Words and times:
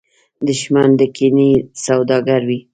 دښمن 0.47 0.89
د 0.99 1.01
کینې 1.15 1.51
سوداګر 1.85 2.41
وي 2.47 2.59